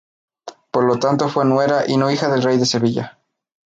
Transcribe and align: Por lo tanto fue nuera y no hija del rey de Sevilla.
Por 0.71 0.85
lo 0.85 0.97
tanto 0.97 1.29
fue 1.29 1.45
nuera 1.45 1.83
y 1.87 1.95
no 1.95 2.09
hija 2.09 2.27
del 2.27 2.41
rey 2.41 2.57
de 2.57 2.65
Sevilla. 2.65 3.19